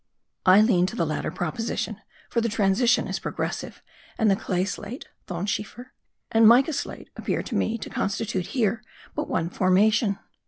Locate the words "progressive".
3.19-3.83